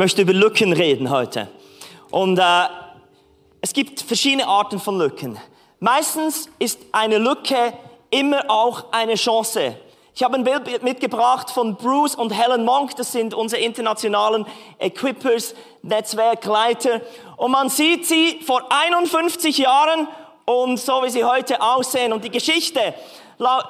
[0.00, 1.48] Möchte über Lücken reden heute.
[2.10, 2.42] Und äh,
[3.60, 5.38] es gibt verschiedene Arten von Lücken.
[5.78, 7.74] Meistens ist eine Lücke
[8.08, 9.76] immer auch eine Chance.
[10.14, 14.46] Ich habe ein Bild mitgebracht von Bruce und Helen Monk, das sind unsere internationalen
[14.78, 17.02] Equippers, Netzwerkleiter.
[17.36, 20.08] Und man sieht sie vor 51 Jahren
[20.46, 22.14] und so wie sie heute aussehen.
[22.14, 22.94] Und die Geschichte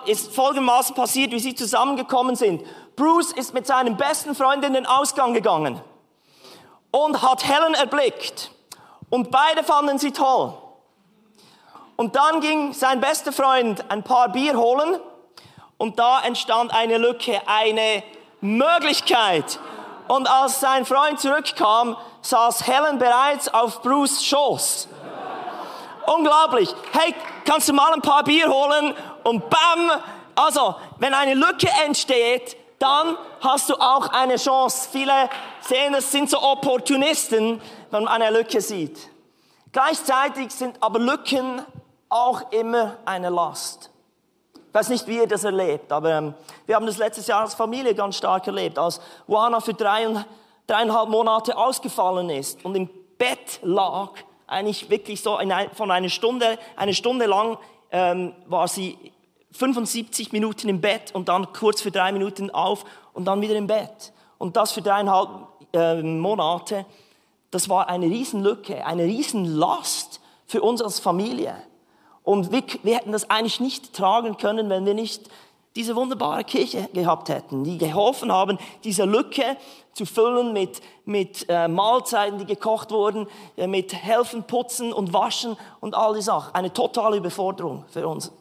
[0.06, 2.62] ist folgendermaßen passiert, wie sie zusammengekommen sind.
[2.94, 5.80] Bruce ist mit seinem besten Freund in den Ausgang gegangen
[6.90, 8.50] und hat Helen erblickt.
[9.10, 10.54] Und beide fanden sie toll.
[11.96, 14.98] Und dann ging sein bester Freund ein paar Bier holen
[15.76, 18.02] und da entstand eine Lücke, eine
[18.40, 19.58] Möglichkeit.
[20.08, 24.88] Und als sein Freund zurückkam, saß Helen bereits auf Bruce Schoß.
[26.06, 26.74] Unglaublich.
[26.92, 27.14] Hey,
[27.44, 28.94] kannst du mal ein paar Bier holen?
[29.24, 29.90] Und bam!
[30.34, 34.88] Also, wenn eine Lücke entsteht, dann hast du auch eine Chance.
[34.90, 35.28] Viele
[35.60, 38.98] sehen, es sind so Opportunisten, wenn man eine Lücke sieht.
[39.70, 41.62] Gleichzeitig sind aber Lücken
[42.08, 43.90] auch immer eine Last.
[44.54, 46.34] Ich weiß nicht, wie ihr das erlebt, aber ähm,
[46.66, 50.24] wir haben das letztes Jahr als Familie ganz stark erlebt, als Juana für drei,
[50.66, 54.10] dreieinhalb Monate ausgefallen ist und im Bett lag,
[54.46, 57.58] eigentlich wirklich so ein, von einer Stunde, eine Stunde lang
[57.92, 59.12] ähm, war sie
[59.52, 63.66] 75 Minuten im Bett und dann kurz für drei Minuten auf und dann wieder im
[63.66, 64.12] Bett.
[64.38, 65.28] Und das für dreieinhalb
[65.72, 66.86] äh, Monate.
[67.50, 71.54] Das war eine Riesenlücke, eine Riesenlast für uns als Familie.
[72.22, 75.28] Und wir, wir hätten das eigentlich nicht tragen können, wenn wir nicht
[75.76, 79.56] diese wunderbare Kirche gehabt hätten, die geholfen haben, diese Lücke
[79.92, 85.56] zu füllen mit, mit äh, Mahlzeiten, die gekocht wurden, äh, mit helfen, putzen und waschen
[85.80, 86.54] und all die Sachen.
[86.54, 88.32] Eine totale Überforderung für uns.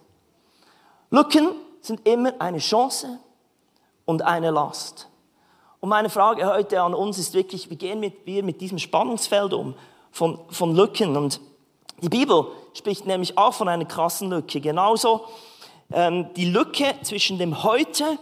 [1.11, 3.19] Lücken sind immer eine Chance
[4.05, 5.07] und eine Last.
[5.79, 9.75] Und meine Frage heute an uns ist wirklich, wie gehen wir mit diesem Spannungsfeld um
[10.11, 11.15] von, von Lücken?
[11.15, 11.39] Und
[12.01, 14.59] die Bibel spricht nämlich auch von einer krassen Lücke.
[14.59, 15.25] Genauso
[15.91, 18.17] ähm, die Lücke zwischen dem Heute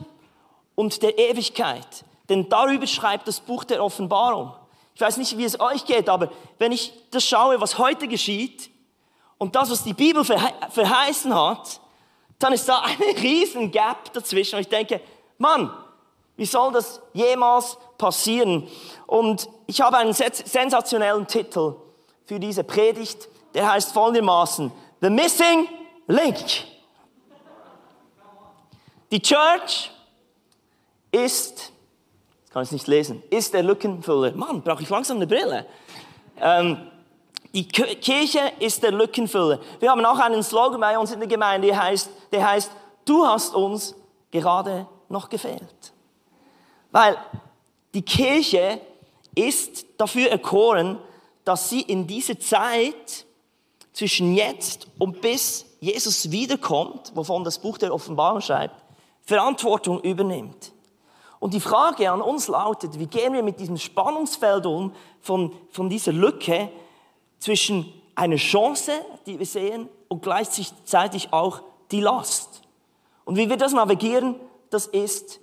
[0.75, 2.05] und der Ewigkeit.
[2.29, 4.53] Denn darüber schreibt das Buch der Offenbarung.
[4.93, 8.69] Ich weiß nicht, wie es euch geht, aber wenn ich das schaue, was heute geschieht
[9.37, 11.79] und das, was die Bibel verheißen hat,
[12.39, 14.55] dann ist da eine riesen Gap dazwischen.
[14.55, 15.01] Und ich denke,
[15.37, 15.71] Mann,
[16.35, 18.67] wie soll das jemals passieren?
[19.07, 21.75] Und ich habe einen sensationellen Titel
[22.25, 23.27] für diese Predigt.
[23.53, 24.71] Der heißt folgendermaßen,
[25.01, 25.67] The Missing
[26.07, 26.37] Link.
[29.11, 29.91] Die Church
[31.11, 31.71] ist,
[32.43, 34.33] das kann ich nicht lesen, ist der Lückenfüller.
[34.33, 35.65] Mann, brauche ich langsam eine Brille.
[36.39, 36.91] Ähm,
[37.57, 39.59] die Kirche ist der Lückenfüller.
[39.79, 42.71] Wir haben auch einen Slogan bei uns in der Gemeinde, der heißt, der heißt
[43.03, 43.95] du hast uns
[44.29, 45.93] gerade noch gefehlt.
[46.91, 47.17] Weil
[47.95, 48.79] die Kirche
[49.33, 50.99] ist dafür erkoren,
[51.45, 53.25] dass sie in dieser Zeit
[53.91, 58.75] zwischen jetzt und bis Jesus wiederkommt, wovon das Buch der Offenbarung schreibt,
[59.23, 60.73] Verantwortung übernimmt.
[61.39, 65.89] Und die Frage an uns lautet, wie gehen wir mit diesem Spannungsfeld um von, von
[65.89, 66.69] dieser Lücke
[67.39, 68.93] zwischen einer Chance,
[69.25, 71.61] die wir sehen, und gleichzeitig auch
[71.91, 72.61] die Last.
[73.25, 74.35] Und wie wir das navigieren,
[74.69, 75.39] das ist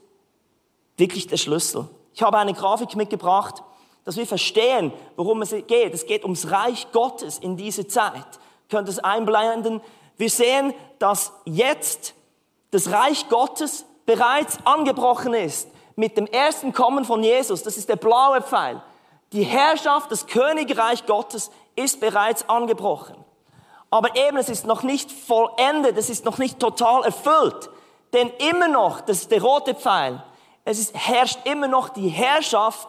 [0.97, 1.89] wirklich der Schlüssel.
[2.15, 3.63] Ich habe eine Grafik mitgebracht,
[4.05, 5.95] dass wir verstehen, worum es geht.
[5.95, 8.27] Es geht ums Reich Gottes in dieser Zeit.
[8.71, 9.81] Könnt es einblenden?
[10.17, 12.15] Wir sehen, dass jetzt
[12.71, 17.63] das Reich Gottes bereits angebrochen ist mit dem ersten Kommen von Jesus.
[17.63, 18.83] Das ist der blaue Pfeil.
[19.33, 23.17] Die Herrschaft, das Königreich Gottes ist bereits angebrochen.
[23.91, 27.71] Aber eben, es ist noch nicht vollendet, es ist noch nicht total erfüllt.
[28.13, 30.23] Denn immer noch, das ist der rote Pfeil,
[30.65, 32.89] es ist, herrscht immer noch die Herrschaft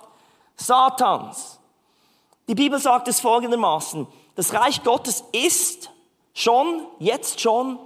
[0.56, 1.60] Satans.
[2.48, 5.90] Die Bibel sagt es folgendermaßen, das Reich Gottes ist
[6.34, 7.80] schon, jetzt schon,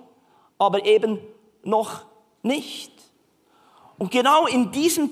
[0.58, 1.20] aber eben
[1.64, 2.02] noch
[2.42, 2.92] nicht.
[3.98, 5.12] Und genau in diesem,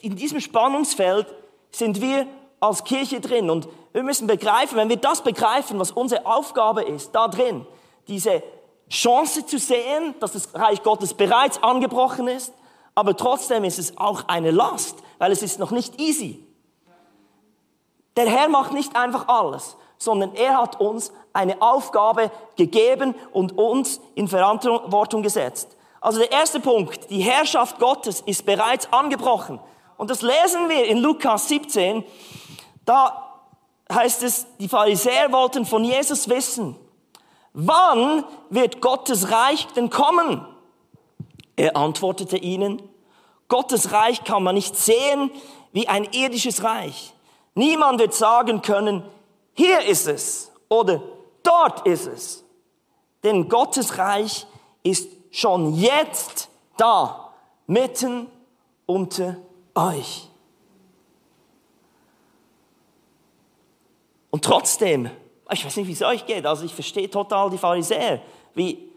[0.00, 1.26] in diesem Spannungsfeld
[1.70, 2.26] sind wir
[2.60, 3.50] als Kirche drin.
[3.50, 7.66] Und wir müssen begreifen, wenn wir das begreifen, was unsere Aufgabe ist, da drin,
[8.06, 8.42] diese
[8.90, 12.52] Chance zu sehen, dass das Reich Gottes bereits angebrochen ist,
[12.94, 16.44] aber trotzdem ist es auch eine Last, weil es ist noch nicht easy.
[18.16, 24.00] Der Herr macht nicht einfach alles, sondern er hat uns eine Aufgabe gegeben und uns
[24.14, 25.76] in Verantwortung gesetzt.
[26.00, 29.60] Also der erste Punkt, die Herrschaft Gottes ist bereits angebrochen.
[29.96, 32.04] Und das lesen wir in Lukas 17.
[32.84, 33.27] Da
[33.92, 36.76] heißt es, die Pharisäer wollten von Jesus wissen,
[37.52, 40.46] wann wird Gottes Reich denn kommen?
[41.56, 42.82] Er antwortete ihnen,
[43.48, 45.30] Gottes Reich kann man nicht sehen
[45.72, 47.14] wie ein irdisches Reich.
[47.54, 49.02] Niemand wird sagen können,
[49.54, 51.02] hier ist es oder
[51.42, 52.44] dort ist es.
[53.24, 54.46] Denn Gottes Reich
[54.82, 57.32] ist schon jetzt da,
[57.66, 58.28] mitten
[58.86, 59.36] unter
[59.74, 60.28] euch.
[64.30, 65.10] Und trotzdem,
[65.50, 68.20] ich weiß nicht, wie es euch geht, also ich verstehe total die Pharisäer,
[68.54, 68.88] wie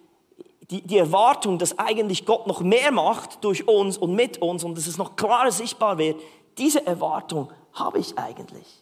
[0.69, 4.77] die, die Erwartung, dass eigentlich Gott noch mehr macht durch uns und mit uns und
[4.77, 6.19] dass es noch klarer sichtbar wird,
[6.57, 8.81] diese Erwartung habe ich eigentlich.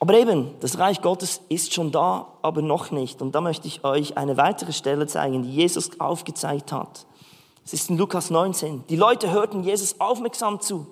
[0.00, 3.20] Aber eben, das Reich Gottes ist schon da, aber noch nicht.
[3.20, 7.04] Und da möchte ich euch eine weitere Stelle zeigen, die Jesus aufgezeigt hat.
[7.64, 8.84] Es ist in Lukas 19.
[8.88, 10.86] Die Leute hörten Jesus aufmerksam zu.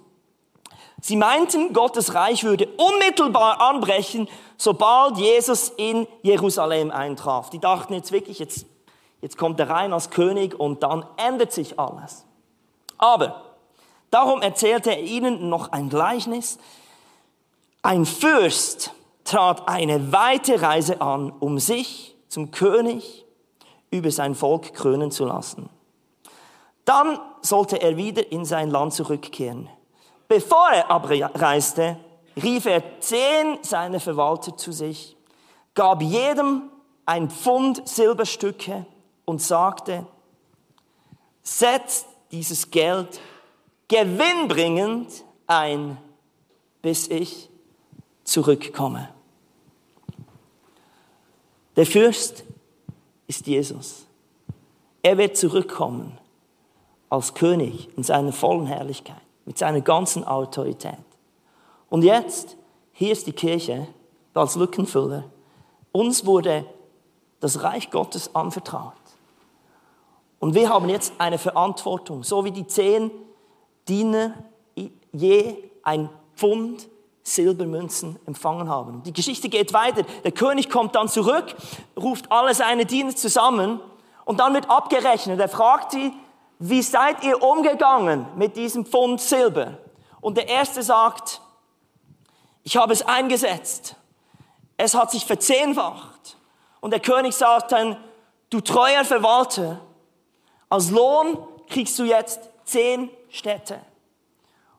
[1.00, 7.50] Sie meinten, Gottes Reich würde unmittelbar anbrechen, sobald Jesus in Jerusalem eintraf.
[7.50, 8.66] Die dachten jetzt wirklich, jetzt,
[9.20, 12.25] jetzt kommt er rein als König und dann ändert sich alles.
[12.98, 13.43] Aber
[14.10, 16.58] darum erzählte er ihnen noch ein Gleichnis.
[17.82, 18.92] Ein Fürst
[19.25, 23.26] trat eine weite Reise an, um sich zum König
[23.90, 25.69] über sein Volk krönen zu lassen.
[26.84, 29.69] Dann sollte er wieder in sein Land zurückkehren.
[30.28, 31.99] Bevor er abreiste,
[32.43, 35.17] rief er zehn seiner Verwalter zu sich,
[35.75, 36.70] gab jedem
[37.05, 38.87] ein Pfund Silberstücke
[39.25, 40.06] und sagte,
[41.43, 43.20] setzt dieses Geld
[43.88, 45.99] gewinnbringend ein,
[46.82, 47.49] bis ich
[48.25, 49.08] zurückkomme.
[51.76, 52.44] Der Fürst
[53.26, 54.06] ist Jesus.
[55.02, 56.19] Er wird zurückkommen
[57.08, 60.98] als König in seiner vollen Herrlichkeit, mit seiner ganzen Autorität.
[61.88, 62.56] Und jetzt,
[62.93, 63.88] hier ist die Kirche
[64.34, 65.25] als Lückenfüller.
[65.93, 66.66] Uns wurde
[67.40, 68.93] das Reich Gottes anvertraut.
[70.38, 73.10] Und wir haben jetzt eine Verantwortung, so wie die zehn
[73.88, 74.34] Diener
[75.12, 76.88] je ein Pfund
[77.22, 79.02] Silbermünzen empfangen haben.
[79.02, 80.02] Die Geschichte geht weiter.
[80.22, 81.56] Der König kommt dann zurück,
[81.96, 83.81] ruft alle seine Diener zusammen
[84.25, 85.40] und dann wird abgerechnet.
[85.40, 86.12] Er fragt sie,
[86.58, 89.79] wie seid ihr umgegangen mit diesem Pfund Silber?
[90.20, 91.41] Und der erste sagt,
[92.62, 93.97] ich habe es eingesetzt.
[94.76, 96.37] Es hat sich verzehnfacht.
[96.81, 97.97] Und der König sagt dann,
[98.50, 99.81] du treuer Verwalter,
[100.69, 101.38] als Lohn
[101.69, 103.81] kriegst du jetzt zehn Städte.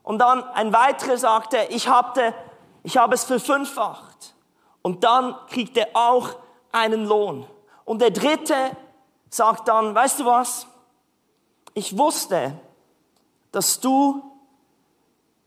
[0.02, 2.34] Und dann ein weiterer sagte, ich habe
[2.82, 4.34] ich habe es verfünffacht.
[4.82, 6.30] Und dann kriegt er auch
[6.72, 7.46] einen Lohn.
[7.84, 8.76] Und der dritte
[9.28, 10.66] sagt dann, weißt du was?
[11.78, 12.58] Ich wusste,
[13.52, 14.20] dass du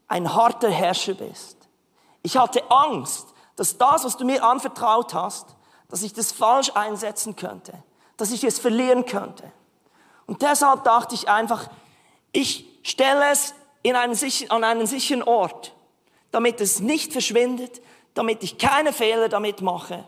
[0.07, 1.57] ein harter Herrscher bist.
[2.23, 5.57] Ich hatte Angst, dass das, was du mir anvertraut hast,
[5.89, 7.73] dass ich das falsch einsetzen könnte,
[8.15, 9.51] dass ich es verlieren könnte.
[10.25, 11.69] Und deshalb dachte ich einfach,
[12.31, 13.53] ich stelle es
[13.83, 14.17] in einen,
[14.47, 15.75] an einen sicheren Ort,
[16.31, 17.81] damit es nicht verschwindet,
[18.13, 20.05] damit ich keine Fehler damit mache.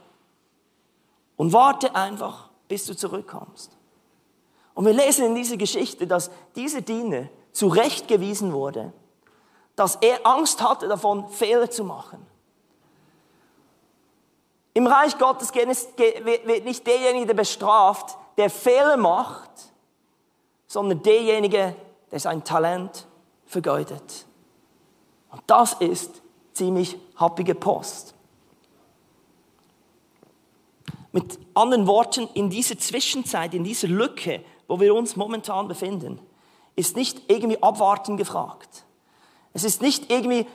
[1.35, 3.77] Und warte einfach, bis du zurückkommst.
[4.73, 8.91] Und wir lesen in dieser Geschichte, dass dieser Diener zurechtgewiesen wurde,
[9.75, 12.25] dass er Angst hatte davon, Fehler zu machen.
[14.73, 19.51] Im Reich Gottes wird nicht derjenige der bestraft, der Fehler macht,
[20.67, 21.75] sondern derjenige,
[22.11, 23.05] der sein Talent
[23.45, 24.25] vergeudet.
[25.29, 26.21] Und das ist
[26.53, 28.15] ziemlich happige Post.
[31.11, 36.19] Mit anderen Worten, in dieser Zwischenzeit, in dieser Lücke, wo wir uns momentan befinden,
[36.75, 38.85] ist nicht irgendwie abwarten gefragt.
[39.53, 40.47] Es ist nicht irgendwie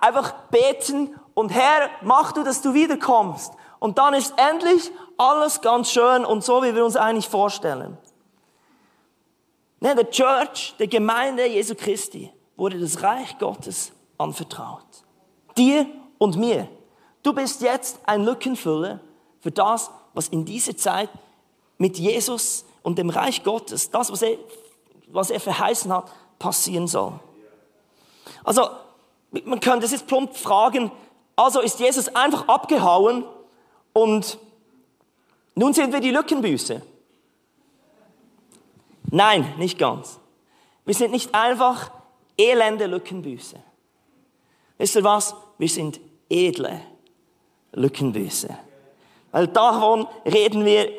[0.00, 3.52] einfach beten und Herr, mach du, dass du wiederkommst.
[3.78, 7.96] Und dann ist endlich alles ganz schön und so, wie wir uns eigentlich vorstellen.
[9.80, 14.84] Ne, der Church, der Gemeinde Jesu Christi, wurde das Reich Gottes anvertraut.
[15.56, 15.86] Dir
[16.18, 16.68] und mir.
[17.22, 19.00] Du bist jetzt ein Lückenfüller
[19.40, 21.10] für das, was in dieser Zeit
[21.76, 24.38] mit Jesus und dem Reich Gottes, das, was er,
[25.08, 27.20] was er verheißen hat, passieren soll.
[28.44, 28.66] Also,
[29.44, 30.90] man könnte es jetzt plump fragen,
[31.36, 33.26] also ist Jesus einfach abgehauen
[33.92, 34.38] und
[35.54, 36.80] nun sind wir die Lückenbüße.
[39.10, 40.18] Nein, nicht ganz.
[40.86, 41.90] Wir sind nicht einfach
[42.38, 43.62] elende Lückenbüße.
[44.78, 45.34] Wisst ihr was?
[45.58, 46.80] Wir sind edle
[47.72, 48.48] Lückenbüße.
[49.30, 50.90] Weil davon reden wir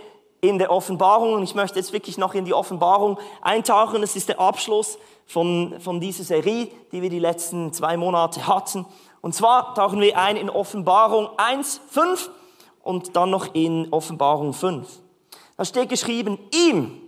[0.42, 4.02] in der Offenbarung und ich möchte jetzt wirklich noch in die Offenbarung eintauchen.
[4.02, 8.86] Das ist der Abschluss von, von dieser Serie, die wir die letzten zwei Monate hatten.
[9.22, 12.30] Und zwar tauchen wir ein in Offenbarung 1, 5
[12.84, 14.88] und dann noch in Offenbarung 5.
[15.58, 17.02] Da steht geschrieben, ihm,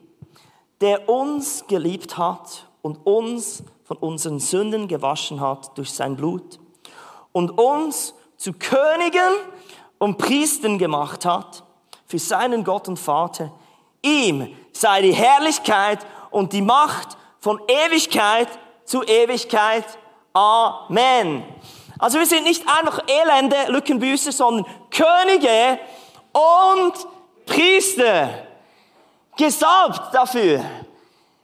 [0.81, 6.59] der uns geliebt hat und uns von unseren Sünden gewaschen hat durch sein Blut
[7.31, 9.35] und uns zu Königen
[9.99, 11.63] und Priestern gemacht hat
[12.11, 13.51] für seinen Gott und Vater.
[14.01, 15.99] Ihm sei die Herrlichkeit
[16.29, 18.49] und die Macht von Ewigkeit
[18.83, 19.85] zu Ewigkeit.
[20.33, 21.43] Amen.
[21.97, 25.79] Also wir sind nicht einfach elende Lückenbüßer, sondern Könige
[26.33, 26.93] und
[27.45, 28.29] Priester.
[29.37, 30.65] Gesalbt dafür.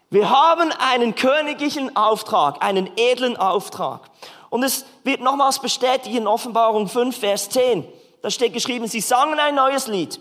[0.09, 4.01] Wir haben einen königlichen Auftrag, einen edlen Auftrag.
[4.49, 7.87] Und es wird nochmals bestätigt in Offenbarung 5, Vers 10.
[8.21, 10.19] Da steht geschrieben, sie sangen ein neues Lied.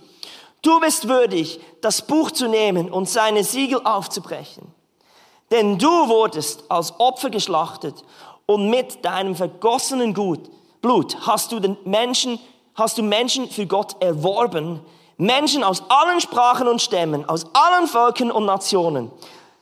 [0.67, 4.67] Du bist würdig, das Buch zu nehmen und seine Siegel aufzubrechen.
[5.53, 7.95] Denn du wurdest als Opfer geschlachtet
[8.47, 12.41] und mit deinem vergossenen Blut hast du den Menschen,
[12.75, 14.81] hast du Menschen für Gott erworben.
[15.19, 19.13] Menschen aus allen Sprachen und Stämmen, aus allen Völkern und Nationen.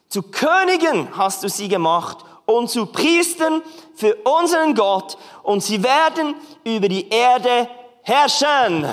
[0.09, 3.61] Zu Königen hast du sie gemacht und zu Priestern
[3.95, 6.35] für unseren Gott und sie werden
[6.65, 7.69] über die Erde
[8.01, 8.87] herrschen.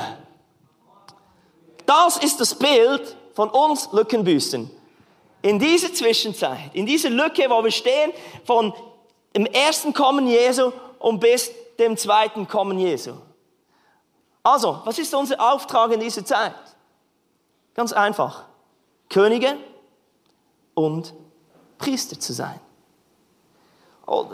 [1.85, 4.69] Das ist das Bild von uns Lückenbüßen.
[5.41, 8.11] In dieser Zwischenzeit, in dieser Lücke, wo wir stehen,
[8.45, 8.73] von
[9.35, 13.13] dem ersten Kommen Jesu und bis dem zweiten Kommen Jesu.
[14.43, 16.53] Also, was ist unser Auftrag in dieser Zeit?
[17.73, 18.45] Ganz einfach.
[19.09, 19.57] Könige
[20.73, 21.13] und
[21.77, 22.59] Priester zu sein.
[24.05, 24.27] Oh,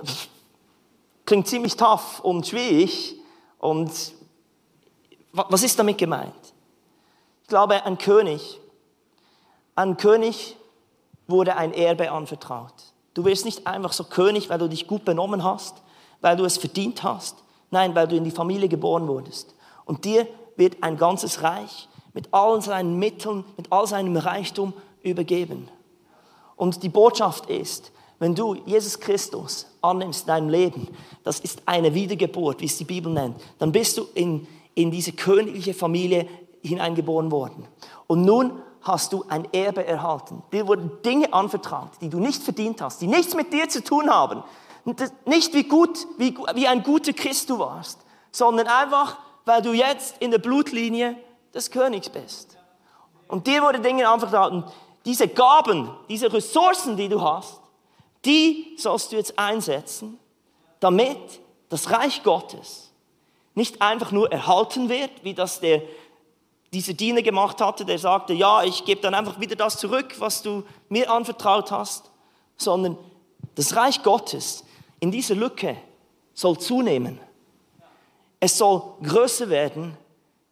[1.26, 3.16] klingt ziemlich tough und schwierig.
[3.60, 3.92] Und
[5.32, 6.47] was ist damit gemeint?
[7.48, 8.60] Ich glaube, ein König,
[9.74, 10.58] ein König
[11.28, 12.74] wurde ein Erbe anvertraut.
[13.14, 15.82] Du wirst nicht einfach so König, weil du dich gut benommen hast,
[16.20, 17.38] weil du es verdient hast.
[17.72, 19.56] Nein, weil du in die Familie geboren wurdest.
[19.86, 20.28] Und dir
[20.58, 25.70] wird ein ganzes Reich mit all seinen Mitteln, mit all seinem Reichtum übergeben.
[26.58, 30.90] Und die Botschaft ist, wenn du Jesus Christus annimmst in deinem Leben,
[31.24, 35.14] das ist eine Wiedergeburt, wie es die Bibel nennt, dann bist du in, in diese
[35.14, 36.28] königliche Familie
[36.68, 37.68] hineingeboren worden.
[38.08, 40.44] Und nun hast du ein Erbe erhalten.
[40.52, 44.10] Dir wurden Dinge anvertraut, die du nicht verdient hast, die nichts mit dir zu tun
[44.10, 44.44] haben.
[45.26, 48.00] Nicht wie gut, wie, wie ein guter Christ du warst,
[48.32, 51.18] sondern einfach, weil du jetzt in der Blutlinie
[51.54, 52.58] des Königs bist.
[53.28, 54.52] Und dir wurde Dinge anvertraut.
[54.52, 54.66] Und
[55.06, 57.60] diese Gaben, diese Ressourcen, die du hast,
[58.24, 60.20] die sollst du jetzt einsetzen,
[60.80, 61.18] damit
[61.70, 62.92] das Reich Gottes
[63.56, 65.82] nicht einfach nur erhalten wird, wie das der,
[66.74, 70.42] dieser Diener gemacht hatte, der sagte, ja, ich gebe dann einfach wieder das zurück, was
[70.42, 72.12] du mir anvertraut hast,
[72.58, 72.98] sondern
[73.56, 74.64] das Reich Gottes
[75.00, 75.78] in dieser Lücke
[76.34, 77.20] soll zunehmen.
[78.40, 79.98] Es soll größer werden,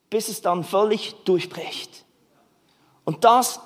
[0.10, 2.06] bis es dann völlig durchbricht.
[3.04, 3.60] Und das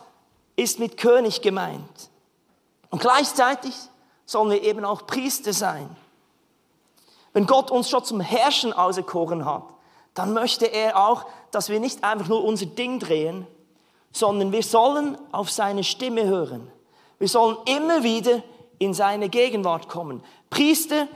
[0.56, 2.10] ist mit König gemeint.
[2.90, 3.74] Und gleichzeitig
[4.26, 5.96] sollen wir eben auch Priester sein.
[7.34, 9.64] Wenn Gott uns schon zum Herrschen auserkoren hat,
[10.14, 13.48] dann möchte er auch, dass wir nicht einfach nur unser Ding drehen,
[14.12, 16.72] sondern wir sollen auf seine Stimme hören.
[17.20, 18.42] Wir sollen immer wieder
[18.80, 20.24] in seine Gegenwart kommen.
[20.50, 21.08] Priester,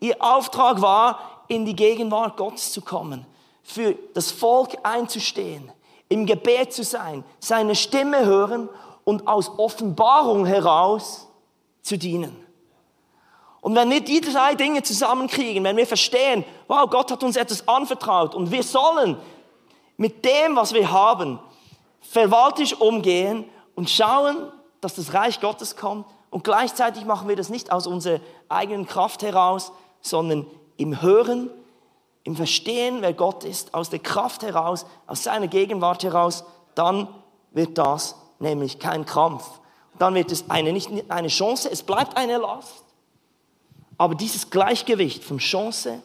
[0.00, 3.26] ihr Auftrag war, in die Gegenwart Gottes zu kommen,
[3.62, 5.72] für das Volk einzustehen,
[6.08, 8.68] im Gebet zu sein, seine Stimme hören
[9.04, 11.28] und aus Offenbarung heraus
[11.82, 12.36] zu dienen.
[13.60, 17.66] Und wenn wir die drei Dinge zusammenkriegen, wenn wir verstehen, wow, Gott hat uns etwas
[17.66, 19.16] anvertraut und wir sollen
[19.98, 21.38] mit dem, was wir haben,
[22.00, 24.50] verwaltisch umgehen und schauen,
[24.80, 26.06] dass das Reich Gottes kommt.
[26.30, 31.50] Und gleichzeitig machen wir das nicht aus unserer eigenen Kraft heraus, sondern im Hören,
[32.22, 37.08] im Verstehen, wer Gott ist, aus der Kraft heraus, aus seiner Gegenwart heraus, dann
[37.50, 39.44] wird das nämlich kein Kampf.
[39.98, 42.84] Dann wird es eine, nicht eine Chance, es bleibt eine Last.
[43.96, 46.02] Aber dieses Gleichgewicht von Chance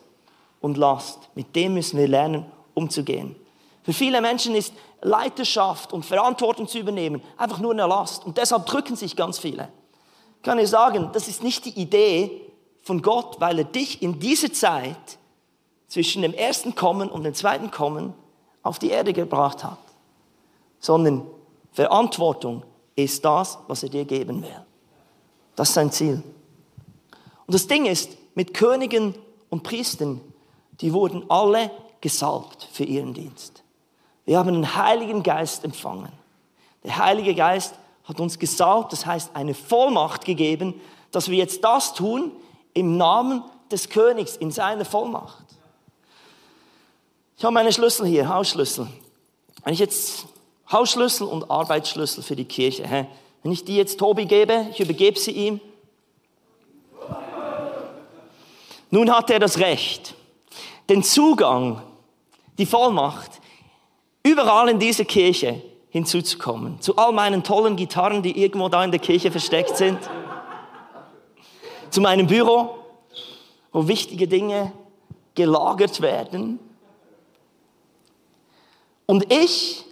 [0.61, 3.35] und Last, mit dem müssen wir lernen, umzugehen.
[3.83, 8.25] Für viele Menschen ist Leiterschaft und Verantwortung zu übernehmen einfach nur eine Last.
[8.25, 9.69] Und deshalb drücken sich ganz viele.
[10.37, 12.41] Ich kann dir sagen, das ist nicht die Idee
[12.81, 15.17] von Gott, weil er dich in dieser Zeit
[15.87, 18.13] zwischen dem ersten Kommen und dem zweiten Kommen
[18.61, 19.77] auf die Erde gebracht hat.
[20.79, 21.25] Sondern
[21.71, 22.63] Verantwortung
[22.95, 24.65] ist das, was er dir geben will.
[25.55, 26.23] Das ist sein Ziel.
[27.45, 29.15] Und das Ding ist, mit Königen
[29.49, 30.21] und Priestern,
[30.81, 31.69] die wurden alle
[32.01, 33.62] gesalbt für ihren Dienst.
[34.25, 36.11] Wir haben den Heiligen Geist empfangen.
[36.83, 37.75] Der Heilige Geist
[38.05, 40.79] hat uns gesalbt, das heißt eine Vollmacht gegeben,
[41.11, 42.31] dass wir jetzt das tun
[42.73, 45.45] im Namen des Königs, in seiner Vollmacht.
[47.37, 48.87] Ich habe meine Schlüssel hier, Hausschlüssel.
[49.63, 50.25] Wenn ich jetzt
[50.71, 53.07] Hausschlüssel und Arbeitsschlüssel für die Kirche,
[53.43, 55.59] wenn ich die jetzt Tobi gebe, ich übergebe sie ihm,
[58.93, 60.13] Nun hat er das Recht,
[60.87, 61.81] den Zugang,
[62.59, 63.31] die Vollmacht,
[64.23, 66.81] überall in diese Kirche hinzuzukommen.
[66.81, 69.99] Zu all meinen tollen Gitarren, die irgendwo da in der Kirche versteckt sind.
[71.89, 72.75] Zu meinem Büro,
[73.71, 74.71] wo wichtige Dinge
[75.35, 76.59] gelagert werden.
[79.05, 79.85] Und ich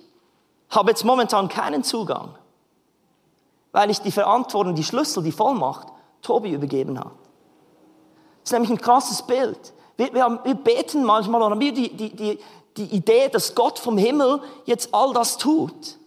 [0.70, 2.36] habe jetzt momentan keinen Zugang,
[3.72, 5.88] weil ich die Verantwortung, die Schlüssel, die Vollmacht
[6.22, 7.12] Tobi übergeben habe.
[8.44, 9.74] Das ist nämlich ein krasses Bild.
[9.98, 12.40] Wir, wir, haben, wir beten manchmal haben wir die, die, die,
[12.78, 15.98] die Idee, dass Gott vom Himmel jetzt all das tut.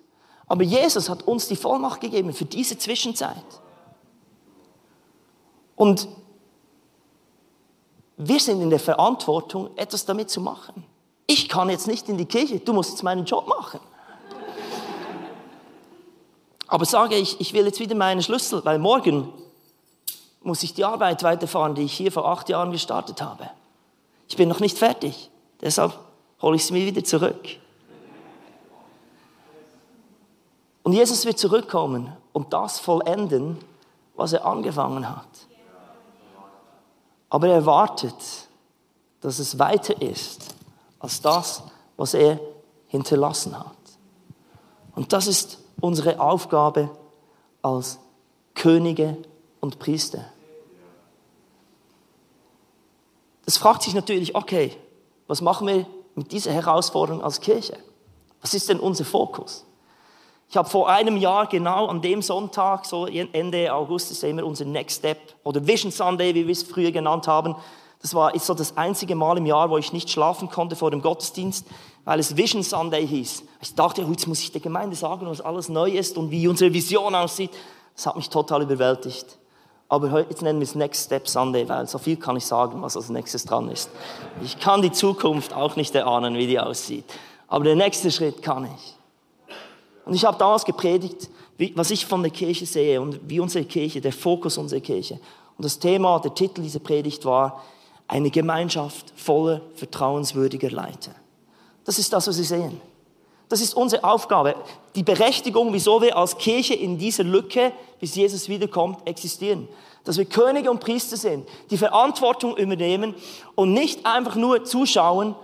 [0.47, 3.37] Aber Jesus hat uns die Vollmacht gegeben für diese Zwischenzeit.
[5.77, 6.09] Und
[8.17, 10.85] wir sind in der Verantwortung, etwas damit zu machen.
[11.27, 13.81] Ich kann jetzt nicht in die Kirche, du musst jetzt meinen Job machen.
[16.69, 19.33] Aber sage ich, ich will jetzt wieder meinen Schlüssel, weil morgen
[20.43, 23.51] muss ich die Arbeit weiterfahren, die ich hier vor acht Jahren gestartet habe.
[24.29, 25.31] Ich bin noch nicht fertig,
[25.61, 25.99] deshalb
[26.45, 27.57] hole ich sie mir wieder zurück.
[30.83, 33.57] Und Jesus wird zurückkommen und das vollenden,
[34.15, 35.27] was er angefangen hat.
[37.31, 38.15] Aber er wartet,
[39.23, 40.55] dass es weiter ist
[40.99, 41.63] als das,
[41.97, 42.39] was er
[42.89, 43.75] hinterlassen hat.
[44.95, 46.91] Und das ist unsere Aufgabe
[47.63, 47.99] als
[48.55, 49.17] Könige
[49.61, 50.27] und Priester.
[53.47, 54.77] Das fragt sich natürlich, okay,
[55.27, 57.77] was machen wir mit dieser Herausforderung als Kirche?
[58.41, 59.65] Was ist denn unser Fokus?
[60.51, 64.45] Ich habe vor einem Jahr genau an dem Sonntag, so Ende August, ist ja immer
[64.45, 67.57] unser Next Step oder Vision Sunday, wie wir es früher genannt haben.
[68.03, 70.91] Das war ist so das einzige Mal im Jahr, wo ich nicht schlafen konnte vor
[70.91, 71.67] dem Gottesdienst,
[72.05, 73.45] weil es Vision Sunday hieß.
[73.63, 76.73] Ich dachte, jetzt muss ich der Gemeinde sagen, was alles neu ist und wie unsere
[76.73, 77.51] Vision aussieht.
[77.97, 79.39] Das hat mich total überwältigt.
[79.95, 82.97] Aber jetzt nennen wir es Next Step Sunday, weil so viel kann ich sagen, was
[82.97, 83.89] als nächstes dran ist.
[84.43, 87.05] Ich kann die Zukunft auch nicht erahnen, wie die aussieht.
[87.47, 88.97] Aber der nächste Schritt kann ich.
[90.05, 91.31] Und ich habe damals gepredigt,
[91.77, 95.21] was ich von der Kirche sehe und wie unsere Kirche, der Fokus unserer Kirche.
[95.57, 97.63] Und das Thema, der Titel dieser Predigt war,
[98.09, 101.13] eine Gemeinschaft voller vertrauenswürdiger Leiter.
[101.85, 102.81] Das ist das, was Sie sehen.
[103.49, 104.55] Das ist unsere Aufgabe.
[104.95, 109.69] Die Berechtigung, wieso wir als Kirche in dieser Lücke, bis Jesus wiederkommt, existieren.
[110.05, 113.15] Dass wir Könige und Priester sind, die Verantwortung übernehmen
[113.55, 115.35] und nicht einfach nur zuschauen,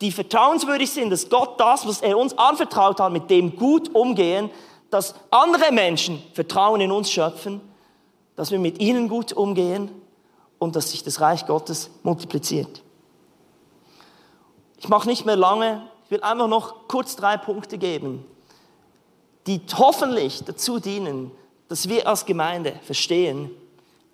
[0.00, 4.50] die vertrauenswürdig sind, dass Gott das, was er uns anvertraut hat, mit dem gut umgehen,
[4.90, 7.60] dass andere Menschen Vertrauen in uns schöpfen,
[8.36, 9.90] dass wir mit ihnen gut umgehen
[10.58, 12.82] und dass sich das Reich Gottes multipliziert.
[14.78, 18.24] Ich mache nicht mehr lange, ich will einfach noch kurz drei Punkte geben,
[19.46, 21.30] die hoffentlich dazu dienen,
[21.68, 23.50] dass wir als Gemeinde verstehen,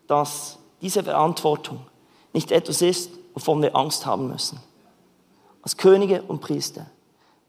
[0.09, 1.87] dass diese Verantwortung
[2.33, 4.59] nicht etwas ist, wovon wir Angst haben müssen
[5.63, 6.87] als Könige und Priester.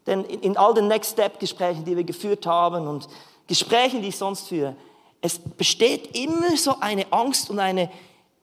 [0.06, 3.08] Denn in, all den Next Step Gesprächen, die wir geführt haben und
[3.48, 4.76] Gesprächen, die ich sonst führe,
[5.20, 7.90] es besteht immer so eine Angst und eine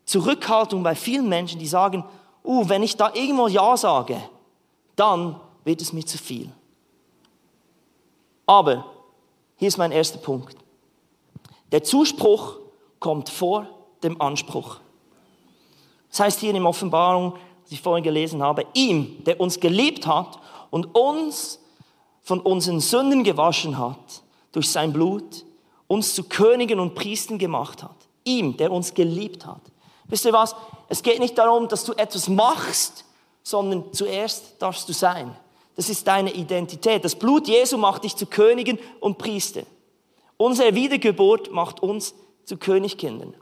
[0.03, 2.03] Zurückhaltung bei vielen Menschen, die sagen,
[2.43, 4.21] uh, wenn ich da irgendwo Ja sage,
[4.97, 6.51] dann wird es mir zu viel.
[8.45, 8.85] Aber
[9.55, 10.57] hier ist mein erster Punkt.
[11.71, 12.57] Der Zuspruch
[12.99, 13.67] kommt vor
[14.03, 14.79] dem Anspruch.
[16.09, 20.39] Das heißt hier in Offenbarung was ich vorhin gelesen habe, ihm, der uns geliebt hat
[20.69, 21.59] und uns
[22.21, 24.21] von unseren Sünden gewaschen hat
[24.51, 25.45] durch sein Blut,
[25.87, 27.95] uns zu Königen und Priestern gemacht hat.
[28.25, 29.61] Ihm, der uns geliebt hat.
[30.07, 30.55] Wisst ihr was?
[30.89, 33.05] Es geht nicht darum, dass du etwas machst,
[33.43, 35.35] sondern zuerst darfst du sein.
[35.75, 37.03] Das ist deine Identität.
[37.03, 39.63] Das Blut Jesu macht dich zu Königen und Priester.
[40.37, 42.13] Unsere Wiedergeburt macht uns
[42.45, 43.33] zu Königkindern.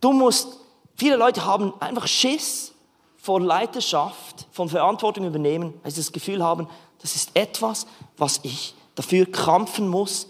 [0.00, 0.58] Du musst
[0.96, 2.72] Viele Leute haben einfach Schiss
[3.16, 6.68] vor Leiterschaft, von Verantwortung übernehmen, weil sie das Gefühl haben,
[7.00, 10.28] das ist etwas, was ich dafür krampfen muss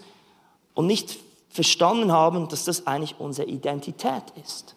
[0.73, 1.17] und nicht
[1.49, 4.75] verstanden haben, dass das eigentlich unsere Identität ist.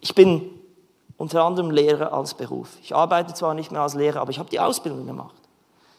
[0.00, 0.50] Ich bin
[1.16, 2.76] unter anderem Lehrer als Beruf.
[2.82, 5.34] Ich arbeite zwar nicht mehr als Lehrer, aber ich habe die Ausbildung gemacht.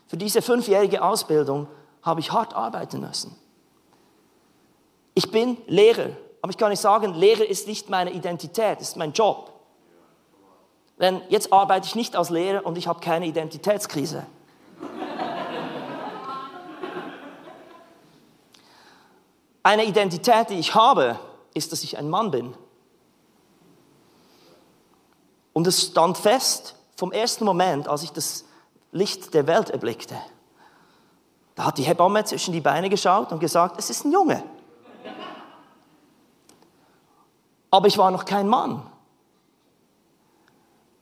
[0.08, 1.68] Für diese fünfjährige Ausbildung
[2.02, 3.36] habe ich hart arbeiten müssen.
[5.14, 6.10] Ich bin Lehrer
[6.46, 9.52] aber ich kann nicht sagen, Lehre ist nicht meine Identität, ist mein Job.
[11.00, 14.28] Denn jetzt arbeite ich nicht als Lehrer und ich habe keine Identitätskrise.
[19.64, 21.20] Eine Identität, die ich habe,
[21.56, 22.54] ist, dass ich ein Mann bin.
[25.56, 28.44] Und es stand fest vom ersten Moment, als ich das
[28.92, 30.18] Licht der Welt erblickte.
[31.56, 34.44] Da hat die Hebamme zwischen die Beine geschaut und gesagt, es ist ein Junge.
[37.72, 38.86] aber ich war noch kein Mann.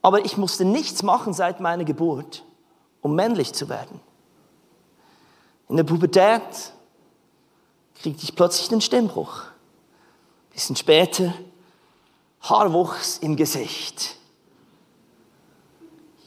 [0.03, 2.43] Aber ich musste nichts machen seit meiner Geburt,
[3.01, 3.99] um männlich zu werden.
[5.67, 6.73] In der Pubertät
[7.95, 9.45] kriegte ich plötzlich einen Stimmbruch.
[9.45, 11.33] Ein bisschen später
[12.41, 14.17] Haarwuchs im Gesicht.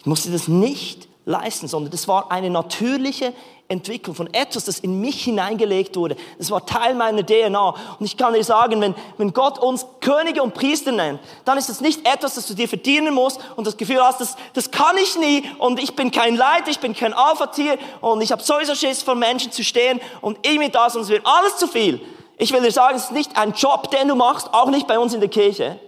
[0.06, 3.32] Musste das nicht leisten, sondern das war eine natürliche
[3.68, 6.16] Entwicklung von etwas, das in mich hineingelegt wurde.
[6.38, 7.74] Das war Teil meiner DNA.
[7.98, 11.68] Und ich kann dir sagen, wenn, wenn Gott uns Könige und Priester nennt, dann ist
[11.68, 14.96] das nicht etwas, das du dir verdienen musst und das Gefühl hast, das, das kann
[14.98, 18.76] ich nie und ich bin kein Leiter, ich bin kein Alpha-Tier und ich habe sowieso
[18.76, 22.00] Schiss vor Menschen zu stehen und irgendwie das und es wird alles zu viel.
[22.38, 25.00] Ich will dir sagen, es ist nicht ein Job, den du machst, auch nicht bei
[25.00, 25.80] uns in der Kirche,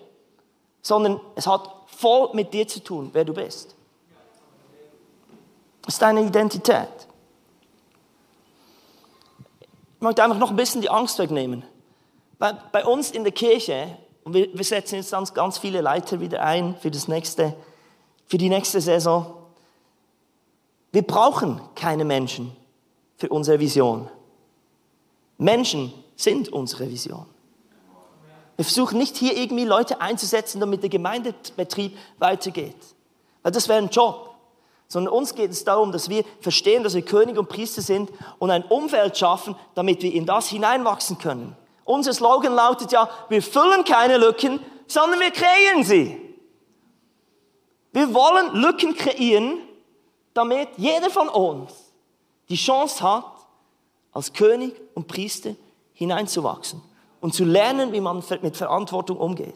[0.82, 3.77] sondern es hat voll mit dir zu tun, wer du bist.
[5.88, 6.86] Das ist deine Identität.
[9.96, 11.64] Ich möchte einfach noch ein bisschen die Angst wegnehmen.
[12.38, 16.20] Bei, bei uns in der Kirche, und wir, wir setzen jetzt ganz, ganz viele Leiter
[16.20, 17.56] wieder ein für, das nächste,
[18.26, 19.34] für die nächste Saison.
[20.92, 22.54] Wir brauchen keine Menschen
[23.16, 24.10] für unsere Vision.
[25.38, 27.24] Menschen sind unsere Vision.
[28.56, 32.76] Wir versuchen nicht hier irgendwie Leute einzusetzen, damit der Gemeindebetrieb weitergeht.
[33.42, 34.27] Weil das wäre ein Job
[34.88, 38.50] sondern uns geht es darum, dass wir verstehen, dass wir König und Priester sind und
[38.50, 41.54] ein Umfeld schaffen, damit wir in das hineinwachsen können.
[41.84, 46.18] Unser Slogan lautet ja, wir füllen keine Lücken, sondern wir kreieren sie.
[47.92, 49.58] Wir wollen Lücken kreieren,
[50.32, 51.72] damit jeder von uns
[52.48, 53.24] die Chance hat,
[54.12, 55.54] als König und Priester
[55.92, 56.80] hineinzuwachsen
[57.20, 59.54] und zu lernen, wie man mit Verantwortung umgeht.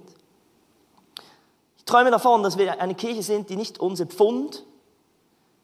[1.78, 4.64] Ich träume davon, dass wir eine Kirche sind, die nicht unser Pfund,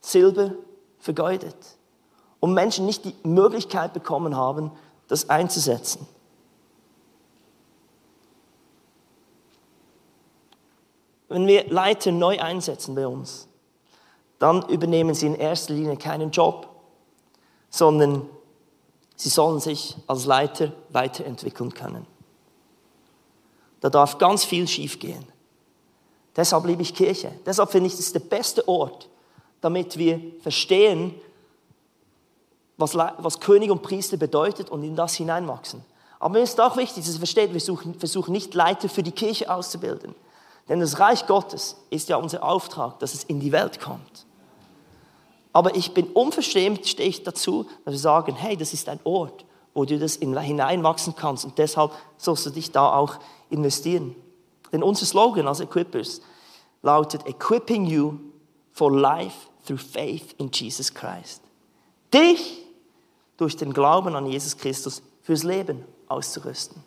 [0.01, 0.53] Silber
[0.99, 1.57] vergeudet
[2.41, 4.73] und Menschen nicht die Möglichkeit bekommen haben,
[5.09, 6.07] das einzusetzen.
[11.29, 13.49] Wenn wir Leiter neu einsetzen bei uns,
[14.39, 16.69] dann übernehmen sie in erster Linie keinen Job,
[17.71, 18.29] sondern
[19.17, 22.07] sie sollen sich als Leiter weiterentwickeln können.
[23.81, 25.25] Da darf ganz viel schiefgehen.
[26.35, 27.33] Deshalb liebe ich Kirche.
[27.45, 29.09] Deshalb finde ich, das ist der beste Ort,
[29.61, 31.15] damit wir verstehen,
[32.77, 35.85] was, was König und Priester bedeutet und in das hineinwachsen.
[36.21, 39.13] Aber mir ist auch wichtig, dass ihr versteht, wir suchen, versuchen nicht Leiter für die
[39.13, 40.15] Kirche auszubilden.
[40.69, 44.27] Denn das Reich Gottes ist ja unser Auftrag, dass es in die Welt kommt.
[45.53, 49.45] Aber ich bin unverschämt, stehe ich dazu, dass wir sagen, hey, das ist ein Ort,
[49.75, 53.17] wo du das hineinwachsen kannst und deshalb sollst du dich da auch
[53.49, 54.15] investieren.
[54.73, 56.21] Denn unser Slogan als Equippers
[56.83, 58.19] lautet Equipping you
[58.79, 61.43] for life through faith in Jesus Christ.
[62.15, 62.65] Dich
[63.37, 66.83] durch den Glauben an Jesus Christus fürs Leben auszurüsten.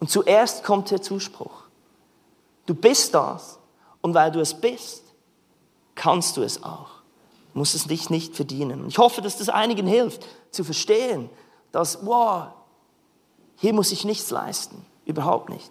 [0.00, 1.62] Und zuerst kommt der Zuspruch.
[2.66, 3.58] Du bist das.
[4.00, 5.04] Und weil du es bist,
[5.94, 6.90] kannst du es auch.
[7.52, 8.88] Du musst es dich nicht verdienen.
[8.88, 11.30] Ich hoffe, dass das einigen hilft, zu verstehen,
[11.70, 12.48] dass, wow,
[13.56, 14.84] hier muss ich nichts leisten.
[15.06, 15.70] Überhaupt nicht.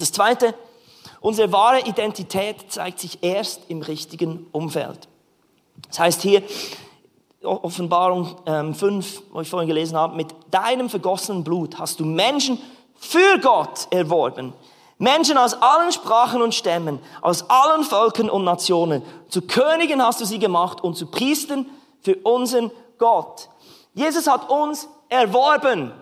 [0.00, 0.54] Das zweite,
[1.20, 5.08] Unsere wahre Identität zeigt sich erst im richtigen Umfeld.
[5.88, 6.42] Das heißt hier,
[7.42, 12.58] Offenbarung 5, ähm, wo ich vorhin gelesen habe, mit deinem vergossenen Blut hast du Menschen
[12.96, 14.52] für Gott erworben.
[14.98, 19.02] Menschen aus allen Sprachen und Stämmen, aus allen Völkern und Nationen.
[19.28, 21.66] Zu Königen hast du sie gemacht und zu Priestern
[22.00, 23.48] für unseren Gott.
[23.94, 25.92] Jesus hat uns erworben.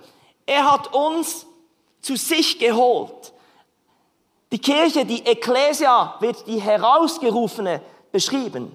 [0.46, 1.46] Er hat uns
[2.00, 3.32] zu sich geholt.
[4.52, 7.82] Die Kirche, die Ekklesia, wird die Herausgerufene
[8.12, 8.74] beschrieben.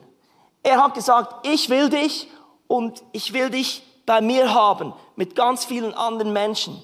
[0.63, 2.27] Er hat gesagt, ich will dich
[2.67, 6.81] und ich will dich bei mir haben, mit ganz vielen anderen Menschen.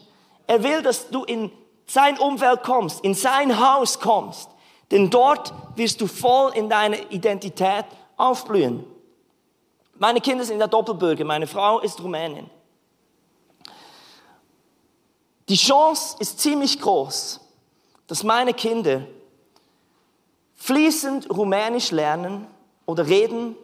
[0.47, 1.51] Er will, dass du in
[1.85, 4.49] sein Umfeld kommst, in sein Haus kommst,
[4.91, 8.85] denn dort wirst du voll in deiner Identität aufblühen.
[9.95, 12.49] Meine Kinder sind ja Doppelbürger, meine Frau ist Rumänin.
[15.49, 17.39] Die Chance ist ziemlich groß,
[18.07, 19.05] dass meine Kinder
[20.55, 22.47] fließend Rumänisch lernen
[22.85, 23.55] oder reden,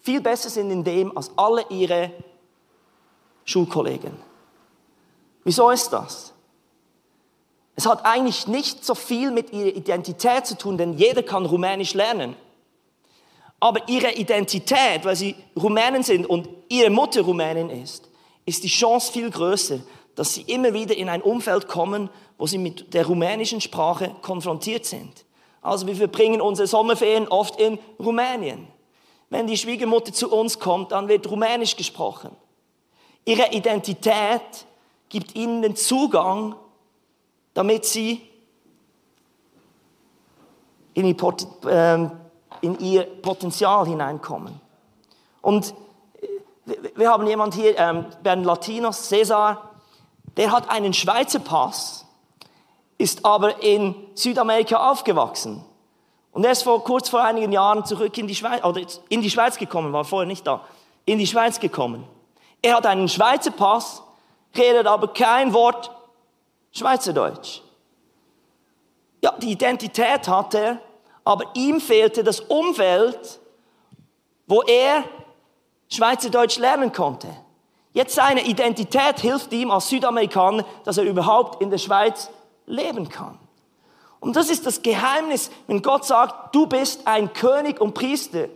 [0.00, 2.12] viel besser sind in dem als alle ihre
[3.44, 4.16] Schulkollegen.
[5.44, 6.32] Wieso ist das?
[7.74, 11.92] Es hat eigentlich nicht so viel mit ihrer Identität zu tun, denn jeder kann Rumänisch
[11.92, 12.34] lernen.
[13.60, 18.08] Aber ihre Identität, weil sie Rumänen sind und ihre Mutter Rumänin ist,
[18.44, 19.80] ist die Chance viel größer,
[20.16, 24.84] dass sie immer wieder in ein Umfeld kommen, wo sie mit der rumänischen Sprache konfrontiert
[24.84, 25.24] sind.
[25.62, 28.66] Also wir verbringen unsere Sommerferien oft in Rumänien.
[29.30, 32.30] Wenn die Schwiegermutter zu uns kommt, dann wird Rumänisch gesprochen.
[33.24, 34.66] Ihre Identität
[35.08, 36.54] gibt ihnen den Zugang,
[37.54, 38.22] damit sie
[40.94, 42.10] in ihr, ähm,
[43.20, 44.60] Potenzial hineinkommen.
[45.42, 45.74] Und
[46.94, 49.75] wir haben jemand hier, ähm, Bernd Latinos, Cesar,
[50.36, 52.04] der hat einen Schweizer Pass,
[52.98, 55.64] ist aber in Südamerika aufgewachsen.
[56.32, 59.30] Und er ist vor, kurz vor einigen Jahren zurück in die Schweiz, oder in die
[59.30, 60.64] Schweiz gekommen, war vorher nicht da,
[61.04, 62.06] in die Schweiz gekommen.
[62.62, 64.02] Er hat einen Schweizer Pass,
[64.56, 65.90] redet aber kein Wort
[66.72, 67.62] Schweizerdeutsch.
[69.22, 70.78] Ja, die Identität hat er,
[71.24, 73.40] aber ihm fehlte das Umfeld,
[74.46, 75.04] wo er
[75.88, 77.28] Schweizerdeutsch lernen konnte.
[77.96, 82.28] Jetzt seine Identität hilft ihm als Südamerikaner, dass er überhaupt in der Schweiz
[82.66, 83.38] leben kann.
[84.20, 88.48] Und das ist das Geheimnis, wenn Gott sagt, du bist ein König und Priester,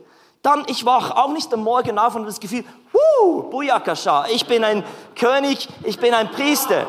[0.42, 4.44] dann ich wach auch nicht am Morgen auf und habe das Gefühl, Wuh, Buyakasha, ich
[4.46, 6.86] bin ein König, ich bin ein Priester.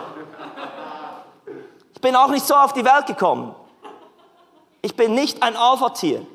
[1.95, 3.55] Ich bin auch nicht so auf die Welt gekommen.
[4.81, 6.27] Ich bin nicht ein Alpha-Tier.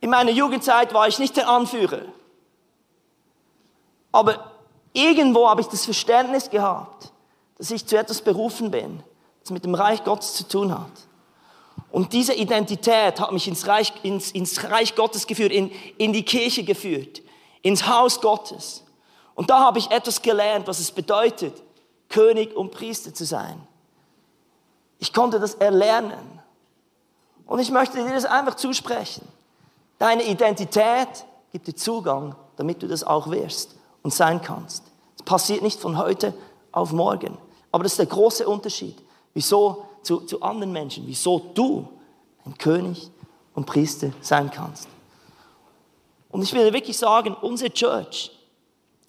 [0.00, 2.00] In meiner Jugendzeit war ich nicht der Anführer.
[4.10, 4.51] Aber
[4.92, 7.12] irgendwo habe ich das Verständnis gehabt,
[7.58, 9.02] dass ich zu etwas berufen bin,
[9.40, 10.90] das mit dem Reich Gottes zu tun hat.
[11.90, 16.24] Und diese Identität hat mich ins Reich, ins, ins Reich Gottes geführt, in, in die
[16.24, 17.22] Kirche geführt,
[17.62, 18.82] ins Haus Gottes.
[19.34, 21.62] Und da habe ich etwas gelernt, was es bedeutet,
[22.08, 23.60] König und Priester zu sein.
[24.98, 26.40] Ich konnte das erlernen.
[27.46, 29.26] Und ich möchte dir das einfach zusprechen.
[29.98, 31.08] Deine Identität
[31.50, 34.84] gibt dir Zugang, damit du das auch wirst und sein kannst.
[35.16, 36.34] Es passiert nicht von heute
[36.72, 37.38] auf morgen.
[37.70, 38.96] Aber das ist der große Unterschied.
[39.34, 41.88] Wieso zu, zu anderen Menschen, wieso du
[42.44, 43.10] ein König
[43.54, 44.88] und Priester sein kannst.
[46.30, 48.30] Und ich will wirklich sagen, unsere Church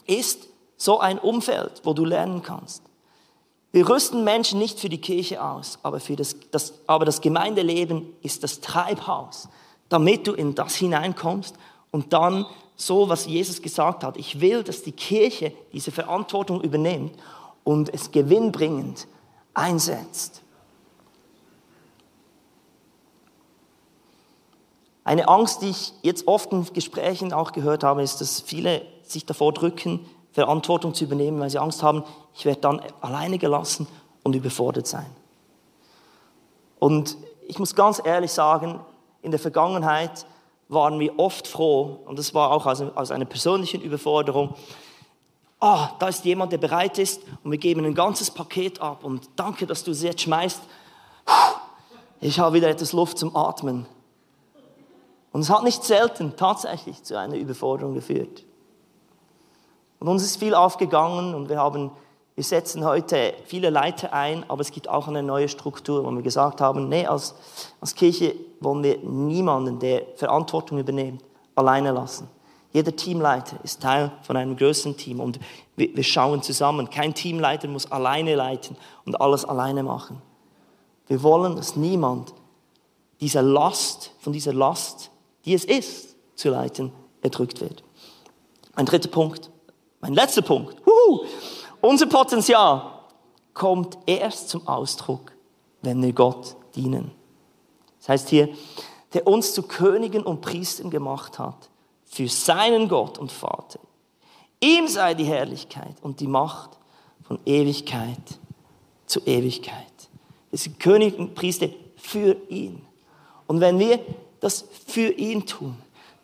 [0.06, 2.84] ist so ein Umfeld, wo du lernen kannst.
[3.72, 8.14] Wir rüsten Menschen nicht für die Kirche aus, aber, für das, das, aber das Gemeindeleben
[8.22, 9.48] ist das Treibhaus,
[9.90, 11.56] damit du in das hineinkommst
[11.90, 14.18] und dann so, was Jesus gesagt hat.
[14.18, 17.14] Ich will, dass die Kirche diese Verantwortung übernimmt
[17.64, 19.08] und es gewinnbringend
[19.54, 20.42] einsetzt.
[25.04, 29.26] Eine Angst, die ich jetzt oft in Gesprächen auch gehört habe, ist, dass viele sich
[29.26, 33.88] davor drücken, Verantwortung zu übernehmen, weil sie Angst haben, ich werde dann alleine gelassen
[34.24, 35.06] und überfordert sein.
[36.80, 38.80] Und ich muss ganz ehrlich sagen,
[39.22, 40.26] in der Vergangenheit
[40.70, 44.56] waren wir oft froh, und das war auch aus, aus einer persönlichen Überforderung,
[45.60, 49.30] ah, da ist jemand, der bereit ist und wir geben ein ganzes Paket ab und
[49.36, 50.62] danke, dass du es jetzt schmeißt.
[52.22, 53.86] Ich habe wieder etwas Luft zum Atmen.
[55.32, 58.46] Und es hat nicht selten tatsächlich zu einer Überforderung geführt.
[60.00, 61.92] Und uns ist viel aufgegangen und wir haben
[62.36, 66.24] wir setzen heute viele Leiter ein, aber es gibt auch eine neue Struktur, wo wir
[66.24, 67.36] gesagt haben, nee, als,
[67.80, 71.24] als Kirche wollen wir niemanden, der Verantwortung übernimmt,
[71.56, 72.28] alleine lassen.
[72.72, 75.40] Jeder Teamleiter ist Teil von einem größeren Team und
[75.76, 76.90] wir, schauen zusammen.
[76.90, 80.22] Kein Teamleiter muss alleine leiten und alles alleine machen.
[81.08, 82.34] Wir wollen, dass niemand
[83.22, 85.12] dieser Last, von dieser Last,
[85.46, 87.84] die es ist, zu leiten, erdrückt wird.
[88.76, 89.52] Ein dritter Punkt,
[90.02, 90.76] mein letzter Punkt.
[90.86, 91.26] Huhu.
[91.80, 92.92] Unser Potenzial
[93.54, 95.32] kommt erst zum Ausdruck,
[95.84, 97.12] wenn wir Gott dienen.
[98.04, 98.50] Das heißt hier,
[99.14, 101.70] der uns zu Königen und Priestern gemacht hat,
[102.04, 103.80] für seinen Gott und Vater.
[104.60, 106.72] Ihm sei die Herrlichkeit und die Macht
[107.24, 108.40] von Ewigkeit
[109.06, 109.88] zu Ewigkeit.
[110.50, 112.82] Wir sind König und Priester für ihn.
[113.48, 114.00] Und wenn wir
[114.40, 115.76] das für ihn tun,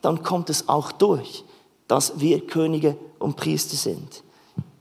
[0.01, 1.43] dann kommt es auch durch,
[1.87, 4.23] dass wir Könige und Priester sind.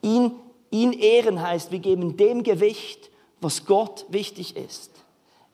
[0.02, 0.32] Ihn
[0.70, 4.90] Ihn ehren heißt, wir geben dem Gewicht, was Gott wichtig ist.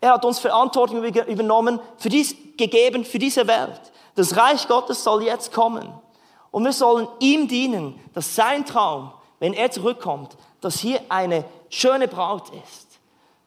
[0.04, 3.80] Er hat uns Verantwortung übernommen, für dies, gegeben für diese Welt.
[4.16, 5.90] Das Reich Gottes soll jetzt kommen.
[6.50, 12.06] Und wir sollen ihm dienen, dass sein Traum, wenn er zurückkommt, dass hier eine schöne
[12.06, 13.00] Braut ist.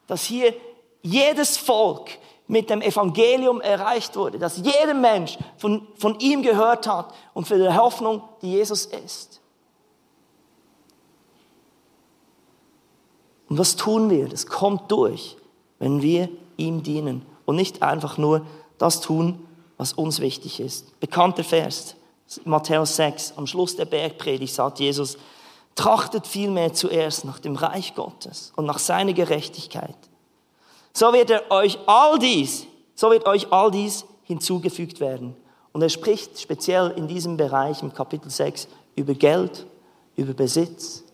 [0.08, 0.52] Dass hier
[1.00, 2.10] jedes Volk
[2.48, 4.40] mit dem Evangelium erreicht wurde.
[4.40, 9.40] Dass jeder Mensch von, von ihm gehört hat und für die Hoffnung, die Jesus ist.
[13.48, 14.28] Und was tun wir?
[14.28, 15.36] Das kommt durch,
[15.78, 18.44] wenn wir ihm dienen und nicht einfach nur
[18.76, 19.38] das tun,
[19.78, 21.00] was uns wichtig ist.
[21.00, 21.94] Bekannter Vers,
[22.44, 25.16] Matthäus 6, am Schluss der Bergpredigt sagt Jesus,
[25.74, 29.96] trachtet vielmehr zuerst nach dem Reich Gottes und nach seiner Gerechtigkeit.
[30.92, 35.36] So wird er euch all dies, so wird euch all dies hinzugefügt werden.
[35.72, 38.66] Und er spricht speziell in diesem Bereich im Kapitel 6
[38.96, 39.64] über Geld,
[40.16, 41.04] über Besitz,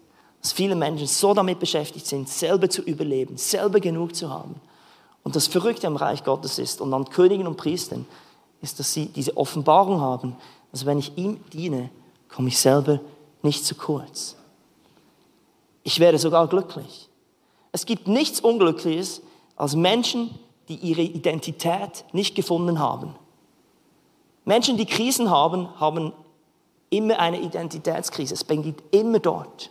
[0.40, 4.61] dass viele Menschen so damit beschäftigt sind, selber zu überleben, selber genug zu haben
[5.24, 8.06] Und das Verrückte am Reich Gottes ist und an Königen und Priestern
[8.60, 10.37] ist, dass sie diese Offenbarung haben,
[10.70, 11.90] dass wenn ich ihm diene,
[12.28, 13.00] komme ich selber
[13.42, 14.37] nicht zu kurz.
[15.82, 17.08] Ich werde sogar glücklich.
[17.72, 19.22] Es gibt nichts Unglückliches
[19.56, 23.14] als Menschen, die ihre Identität nicht gefunden haben.
[24.44, 26.12] Menschen, die Krisen haben, haben
[26.90, 28.34] immer eine Identitätskrise.
[28.34, 29.70] Es beginnt immer dort.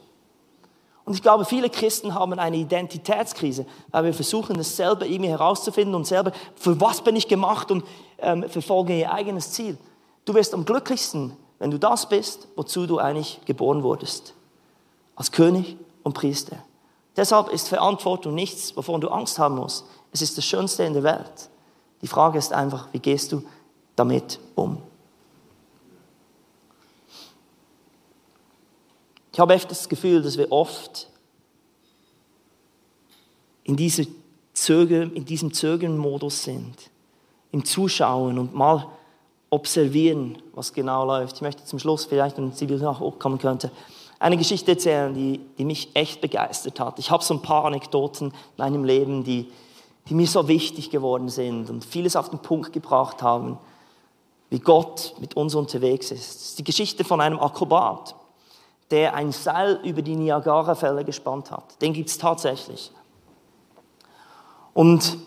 [1.06, 5.96] Und ich glaube, viele Christen haben eine Identitätskrise, weil wir versuchen, es selber irgendwie herauszufinden
[5.96, 7.84] und selber, für was bin ich gemacht und
[8.20, 9.78] ähm, verfolge ihr eigenes Ziel.
[10.24, 14.34] Du wirst am glücklichsten, wenn du das bist, wozu du eigentlich geboren wurdest.
[15.16, 16.58] Als König und Priester.
[17.16, 19.86] Deshalb ist Verantwortung nichts, wovon du Angst haben musst.
[20.12, 21.50] Es ist das Schönste in der Welt.
[22.02, 23.44] Die Frage ist einfach, wie gehst du
[23.96, 24.78] damit um?
[29.34, 31.08] Ich habe echt das Gefühl, dass wir oft
[33.64, 34.06] in, diese
[34.54, 36.76] Zöger, in diesem Zögern-Modus sind,
[37.52, 38.88] im Zuschauen und mal
[39.50, 41.38] observieren, was genau läuft.
[41.38, 43.72] Ich möchte zum Schluss vielleicht, wenn Sie wieder nachkommen könnte,
[44.20, 47.00] eine Geschichte erzählen, die, die mich echt begeistert hat.
[47.00, 49.52] Ich habe so ein paar Anekdoten in meinem Leben, die,
[50.10, 53.58] die mir so wichtig geworden sind und vieles auf den Punkt gebracht haben,
[54.52, 56.36] wie Gott mit uns unterwegs ist.
[56.36, 58.16] Das ist die Geschichte von einem Akrobat
[58.94, 61.82] der ein Seil über die Niagara-Fälle gespannt hat.
[61.82, 62.92] Den gibt es tatsächlich.
[64.76, 65.18] Und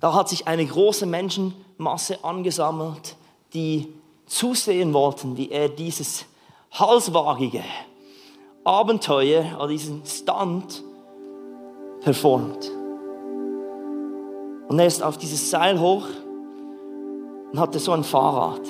[0.00, 3.16] da hat sich eine große Menschenmasse angesammelt,
[3.52, 3.92] die
[4.24, 6.24] zusehen wollten, wie er dieses
[6.70, 7.62] halswagige
[8.64, 10.82] Abenteuer oder diesen Stunt
[12.00, 12.70] performt.
[14.68, 16.06] Und er ist auf dieses Seil hoch
[17.52, 18.62] und hatte so ein Fahrrad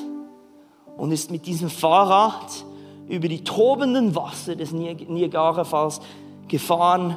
[0.97, 2.65] und ist mit diesem Fahrrad
[3.09, 6.01] über die tobenden Wasser des Niagara-Falls
[6.49, 7.17] gefahren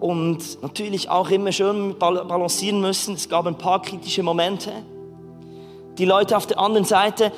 [0.00, 3.14] und natürlich auch immer schön balancieren müssen.
[3.14, 4.70] Es gab ein paar kritische Momente.
[5.98, 7.32] Die Leute auf der anderen Seite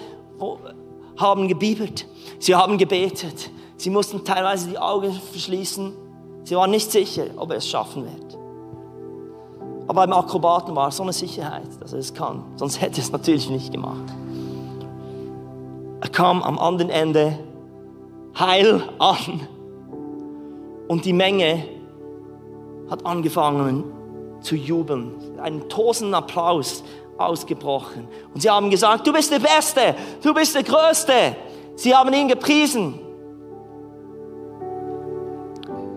[1.17, 2.07] haben gebibelt,
[2.39, 5.93] sie haben gebetet, sie mussten teilweise die Augen verschließen.
[6.45, 8.39] Sie waren nicht sicher, ob er es schaffen wird.
[9.87, 12.43] Aber beim Akrobaten war es so eine Sicherheit, dass er es kann.
[12.57, 14.05] Sonst hätte er es natürlich nicht gemacht.
[16.01, 17.39] Er kam am anderen Ende
[18.39, 19.49] heil an
[20.87, 21.65] und die Menge
[22.89, 23.85] hat angefangen
[24.41, 25.13] zu jubeln.
[25.41, 26.85] Einen tosenden Applaus
[27.19, 28.07] ausgebrochen.
[28.33, 31.37] Und sie haben gesagt, du bist der Beste, du bist der Größte.
[31.75, 33.01] Sie haben ihn gepriesen.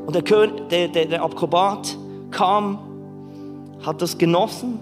[0.06, 1.96] Und der, König, der, der, der Akrobat
[2.32, 2.80] kam,
[3.86, 4.80] hat das genossen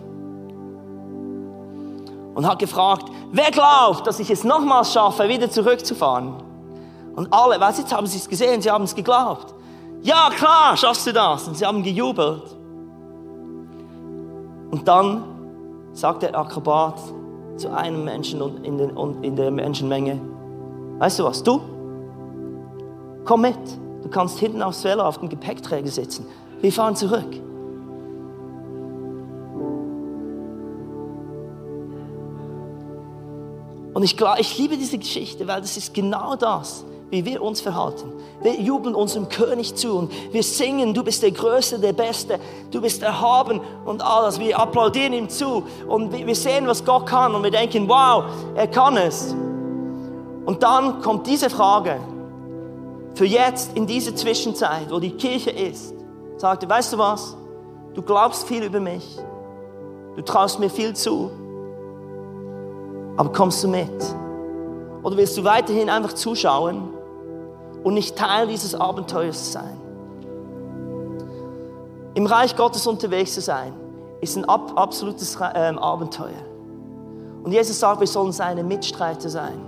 [2.39, 6.35] und hat gefragt, wer glaubt, dass ich es nochmals schaffe, wieder zurückzufahren?
[7.13, 9.53] Und alle, was jetzt haben sie es gesehen, sie haben es geglaubt.
[10.03, 11.49] Ja, klar, schaffst du das.
[11.49, 12.43] Und sie haben gejubelt.
[14.71, 15.25] Und dann
[15.91, 16.97] sagt der Akrobat
[17.57, 20.21] zu einem Menschen in, den, in der Menschenmenge,
[20.99, 21.59] weißt du was, du,
[23.25, 23.59] komm mit.
[24.01, 26.25] Du kannst hinten aufs Velo auf dem Gepäckträger sitzen.
[26.61, 27.41] Wir fahren zurück.
[33.99, 38.13] Und ich, ich liebe diese Geschichte, weil das ist genau das, wie wir uns verhalten.
[38.41, 42.39] Wir jubeln unserem König zu und wir singen, du bist der Größte, der Beste,
[42.71, 44.39] du bist erhaben und alles.
[44.39, 48.23] Wir applaudieren ihm zu und wir sehen, was Gott kann und wir denken, wow,
[48.55, 49.35] er kann es.
[50.45, 51.99] Und dann kommt diese Frage,
[53.15, 55.93] für jetzt, in dieser Zwischenzeit, wo die Kirche ist,
[56.37, 57.35] sagt er, weißt du was,
[57.95, 59.17] du glaubst viel über mich,
[60.15, 61.31] du traust mir viel zu,
[63.19, 63.91] aber kommst du mit?
[65.03, 66.87] Oder willst du weiterhin einfach zuschauen
[67.83, 69.77] und nicht Teil dieses Abenteuers sein?
[72.13, 73.73] Im Reich Gottes unterwegs zu sein,
[74.21, 76.29] ist ein ab, absolutes ähm, Abenteuer.
[77.43, 79.59] Und Jesus sagt, wir sollen seine Mitstreiter sein.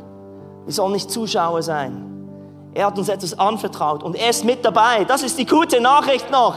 [0.64, 2.08] Wir sollen nicht Zuschauer sein.
[2.74, 5.04] Er hat uns etwas anvertraut und er ist mit dabei.
[5.04, 6.56] Das ist die gute Nachricht noch.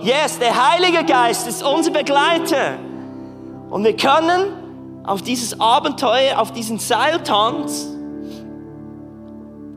[0.00, 2.78] Yes, der Heilige Geist ist unser Begleiter.
[3.68, 4.61] Und wir können
[5.04, 7.88] auf dieses Abenteuer, auf diesen Seiltanz.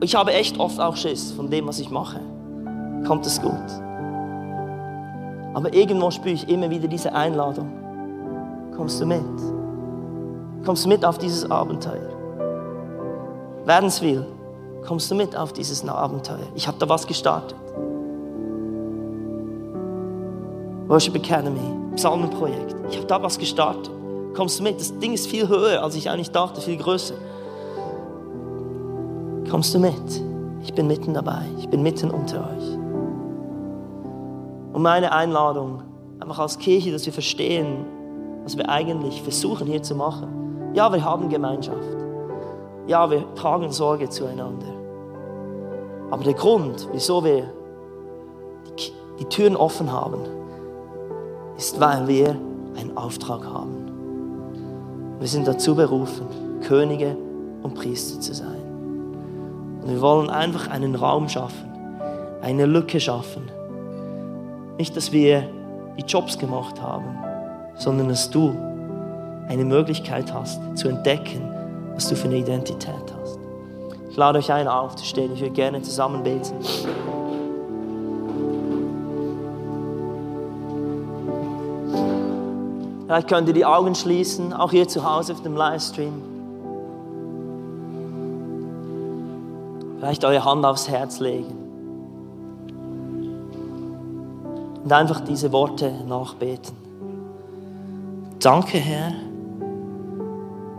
[0.00, 2.20] Ich habe echt oft auch Schiss von dem, was ich mache.
[3.06, 3.52] Kommt es gut?
[5.54, 7.72] Aber irgendwo spüre ich immer wieder diese Einladung.
[8.76, 9.22] Kommst du mit?
[10.64, 12.10] Kommst du mit auf dieses Abenteuer?
[13.64, 14.24] Werdenswil,
[14.86, 16.46] kommst du mit auf dieses Abenteuer?
[16.54, 17.56] Ich habe da was gestartet.
[20.88, 22.76] Worship Academy, Psalmenprojekt.
[22.90, 23.95] Ich habe da was gestartet
[24.36, 24.78] kommst du mit?
[24.78, 27.14] Das Ding ist viel höher, als ich eigentlich dachte, viel größer.
[29.50, 30.22] Kommst du mit?
[30.62, 31.42] Ich bin mitten dabei.
[31.58, 32.78] Ich bin mitten unter euch.
[34.72, 35.82] Und meine Einladung
[36.20, 37.84] einfach als Kirche, dass wir verstehen,
[38.44, 40.72] was wir eigentlich versuchen hier zu machen.
[40.74, 41.96] Ja, wir haben Gemeinschaft.
[42.86, 44.66] Ja, wir tragen Sorge zueinander.
[46.10, 47.44] Aber der Grund, wieso wir
[48.78, 50.20] die, die Türen offen haben,
[51.56, 52.36] ist, weil wir
[52.76, 53.75] einen Auftrag haben.
[55.18, 56.26] Wir sind dazu berufen,
[56.66, 57.16] Könige
[57.62, 58.60] und Priester zu sein.
[59.82, 61.70] Und wir wollen einfach einen Raum schaffen,
[62.42, 63.50] eine Lücke schaffen.
[64.78, 65.48] Nicht, dass wir
[65.96, 67.16] die Jobs gemacht haben,
[67.76, 68.54] sondern dass du
[69.48, 71.40] eine Möglichkeit hast zu entdecken,
[71.94, 73.38] was du für eine Identität hast.
[74.10, 75.32] Ich lade euch ein, aufzustehen.
[75.34, 76.54] Ich würde gerne zusammen beten.
[83.06, 86.22] Vielleicht könnt ihr die Augen schließen, auch hier zu Hause auf dem Livestream.
[89.98, 91.54] Vielleicht eure Hand aufs Herz legen.
[94.82, 96.76] Und einfach diese Worte nachbeten.
[98.40, 99.12] Danke, Herr,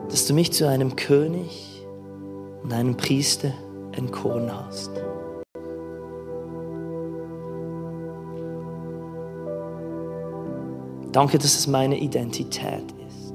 [0.10, 1.86] dass du mich zu einem König
[2.64, 3.52] und einem Priester
[3.94, 4.92] entkoren hast.
[11.18, 13.34] Danke, dass es meine Identität ist.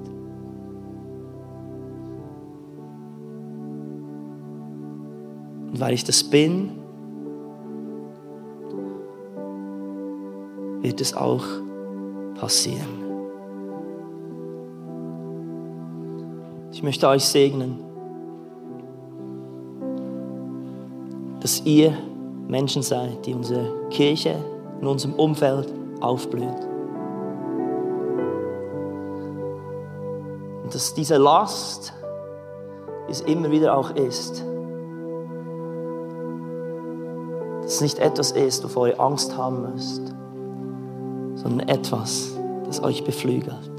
[5.67, 6.79] Und weil ich das bin,
[10.83, 11.43] wird es auch
[12.37, 13.03] passieren.
[16.71, 17.81] Ich möchte euch segnen,
[21.41, 21.99] dass ihr
[22.47, 24.37] Menschen seid, die unsere Kirche
[24.81, 25.67] in unserem Umfeld
[26.01, 26.72] aufblüht.
[30.73, 31.93] Dass diese Last,
[33.09, 34.43] es immer wieder auch ist,
[37.63, 40.03] dass es nicht etwas ist, wovor ihr Angst haben müsst,
[41.35, 42.33] sondern etwas,
[42.65, 43.71] das euch beflügelt.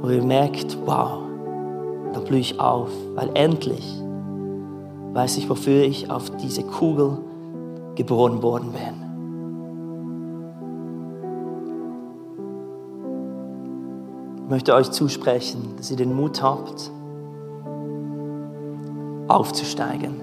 [0.00, 1.20] Wo ihr merkt, wow,
[2.12, 4.02] da blühe ich auf, weil endlich
[5.12, 7.18] weiß ich, wofür ich auf diese Kugel
[7.94, 9.01] geboren worden bin.
[14.52, 16.90] Möchte euch zusprechen, dass ihr den Mut habt,
[19.26, 20.20] aufzusteigen.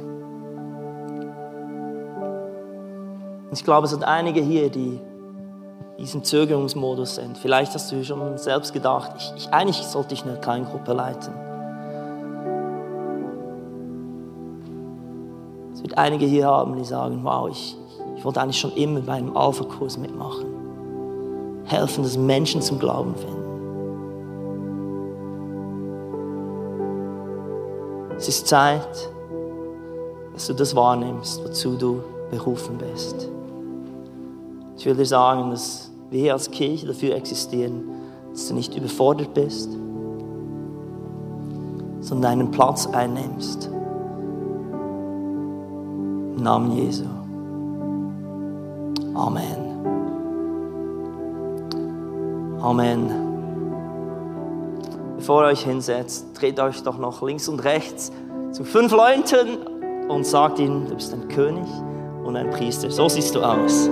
[3.52, 5.00] Ich glaube, es sind einige hier, die
[5.98, 7.40] diesem Zögerungsmodus sind.
[7.40, 11.34] Vielleicht hast du schon selbst gedacht, ich, ich, eigentlich sollte ich eine Kleingruppe leiten.
[15.74, 17.76] Es wird einige hier haben, die sagen, wow, ich,
[18.16, 20.46] ich wollte eigentlich schon immer bei einem Alpha-Kurs mitmachen.
[21.66, 23.39] Helfen, dass Menschen zum Glauben finden.
[28.20, 29.10] Es ist Zeit,
[30.34, 33.30] dass du das wahrnimmst, wozu du berufen bist.
[34.78, 37.84] Ich will dir sagen, dass wir als Kirche dafür existieren,
[38.32, 39.70] dass du nicht überfordert bist,
[42.02, 43.68] sondern deinen Platz einnimmst.
[46.36, 47.06] Im Namen Jesu.
[49.14, 49.70] Amen.
[52.62, 53.29] Amen.
[55.30, 58.12] Ihr euch hinsetzt, dreht euch doch noch links und rechts
[58.52, 59.60] zu fünf Leuten
[60.08, 61.68] und sagt ihnen, du bist ein König
[62.24, 62.90] und ein Priester.
[62.90, 63.88] So siehst du aus.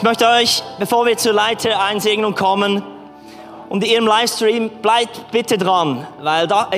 [0.00, 2.82] Ich möchte euch, bevor wir zur Leitereinsegnung kommen,
[3.68, 6.70] und in Ihrem Livestream bleibt bitte dran, weil da,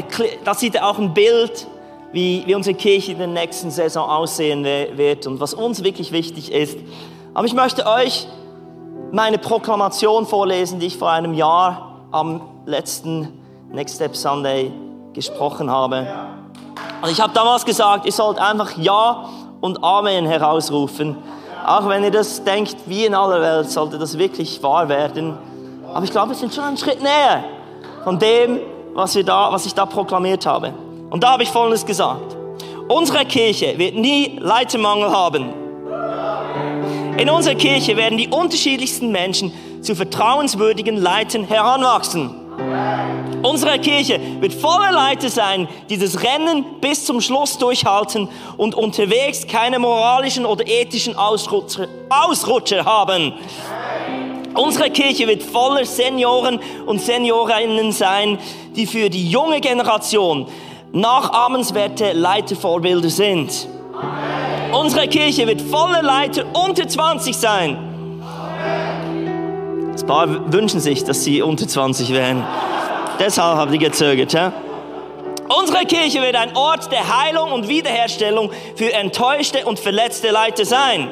[0.43, 1.69] da sieht ihr auch ein Bild,
[2.11, 6.51] wie, wie unsere Kirche in der nächsten Saison aussehen wird und was uns wirklich wichtig
[6.51, 6.81] ist.
[7.33, 8.27] Aber ich möchte euch
[9.13, 14.73] meine Proklamation vorlesen, die ich vor einem Jahr am letzten Next Step Sunday
[15.13, 16.09] gesprochen habe.
[17.01, 19.29] Und ich habe damals gesagt, ihr sollt einfach Ja
[19.61, 21.19] und Amen herausrufen.
[21.65, 25.37] Auch wenn ihr das denkt, wie in aller Welt, sollte das wirklich wahr werden.
[25.93, 27.45] Aber ich glaube, wir sind schon einen Schritt näher
[28.05, 28.61] von dem,
[28.95, 30.73] was, wir da, was ich da proklamiert habe.
[31.11, 32.37] Und da habe ich Folgendes gesagt.
[32.89, 35.53] Unsere Kirche wird nie Leitermangel haben.
[37.17, 39.53] In unserer Kirche werden die unterschiedlichsten Menschen
[39.83, 42.42] zu vertrauenswürdigen Leitern heranwachsen.
[43.43, 49.47] Unsere Kirche wird voller Leiter sein, die das Rennen bis zum Schluss durchhalten und unterwegs
[49.47, 53.33] keine moralischen oder ethischen Ausrutscher, Ausrutscher haben.
[54.55, 58.39] Unsere Kirche wird voller Senioren und Seniorinnen sein,
[58.77, 60.47] die für die junge Generation
[60.93, 63.67] nachahmenswerte Leitervorbilder sind.
[64.73, 67.92] Unsere Kirche wird voller Leiter unter 20 sein.
[70.03, 72.45] Ein paar wünschen sich, dass sie unter 20 wären.
[73.21, 74.33] Deshalb haben die gezögert.
[74.33, 74.53] Ja?
[75.61, 81.09] Unsere Kirche wird ein Ort der Heilung und Wiederherstellung für enttäuschte und verletzte Leiter sein.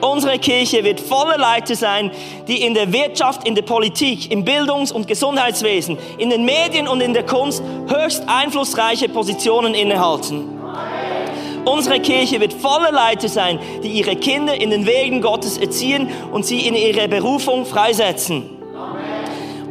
[0.00, 2.10] Unsere Kirche wird voller Leiter sein,
[2.48, 7.02] die in der Wirtschaft, in der Politik, im Bildungs- und Gesundheitswesen, in den Medien und
[7.02, 10.63] in der Kunst höchst einflussreiche Positionen innehalten.
[11.64, 16.44] Unsere Kirche wird voller Leiter sein, die ihre Kinder in den Wegen Gottes erziehen und
[16.44, 18.50] sie in ihre Berufung freisetzen.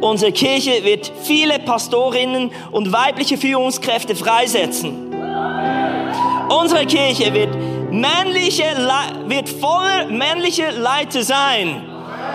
[0.00, 5.14] Unsere Kirche wird viele Pastorinnen und weibliche Führungskräfte freisetzen.
[6.48, 7.56] Unsere Kirche wird
[7.90, 8.64] männliche,
[9.28, 11.82] wird voller männliche Leiter sein.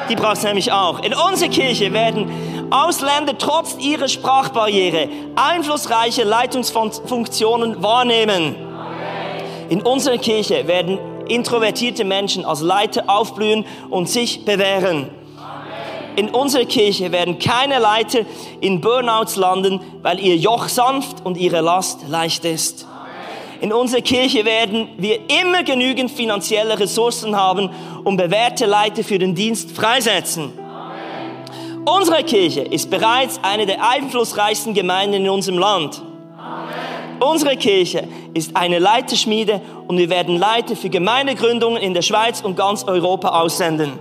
[0.10, 1.04] Die braucht es nämlich auch.
[1.04, 2.32] In unserer Kirche werden
[2.72, 8.69] Ausländer trotz ihrer Sprachbarriere einflussreiche Leitungsfunktionen wahrnehmen.
[9.70, 10.98] In unserer Kirche werden
[11.28, 15.10] introvertierte Menschen als Leiter aufblühen und sich bewähren.
[16.16, 18.22] In unserer Kirche werden keine Leiter
[18.62, 22.88] in Burnouts landen, weil ihr Joch sanft und ihre Last leicht ist.
[23.62, 27.70] In unserer Kirche werden wir immer genügend finanzielle Ressourcen haben,
[28.04, 30.52] um bewährte Leiter für den Dienst freisetzen.
[31.86, 36.02] Unsere Kirche ist bereits eine der einflussreichsten Gemeinden in unserem Land.
[37.20, 42.56] Unsere Kirche ist eine Leiterschmiede und wir werden Leiter für Gemeindegründungen in der Schweiz und
[42.56, 43.94] ganz Europa aussenden.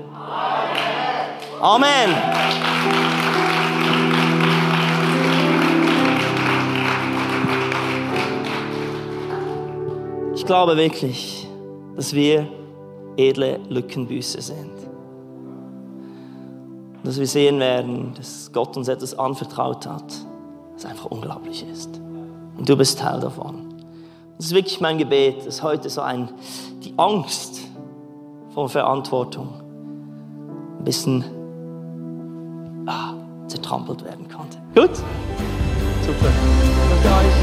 [1.61, 2.14] Amen.
[2.14, 2.39] Amen.
[10.49, 11.47] glaube wirklich,
[11.95, 12.49] dass wir
[13.19, 14.73] edle Lückenbüße sind.
[17.05, 20.11] Dass wir sehen werden, dass Gott uns etwas anvertraut hat,
[20.73, 21.98] was einfach unglaublich ist.
[22.59, 23.75] Und du bist Teil davon.
[24.37, 26.29] Das ist wirklich mein Gebet, dass heute so ein,
[26.85, 27.61] die Angst
[28.53, 29.49] vor Verantwortung
[30.79, 31.25] ein bisschen
[32.87, 33.15] ah,
[33.47, 34.59] zertrampelt werden konnte.
[34.75, 34.97] Gut?
[36.05, 36.33] Super.
[37.03, 37.38] Danke euch.